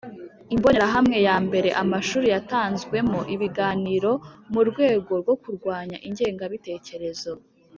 [0.55, 4.11] Imbonerahamwe ya mbere Amashuri yatanzwemo ibiganiro
[4.53, 7.31] mu rwego rwo kurwanya ingengabitekerezo